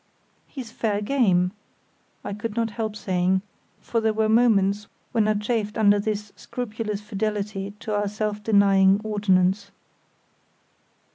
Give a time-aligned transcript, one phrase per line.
[0.47, 1.51] "He's fair game!"
[2.23, 3.43] I could not help saying;
[3.79, 8.99] for there were moments when I chafed under this scrupulous fidelity to our self denying
[9.03, 9.69] ordinance.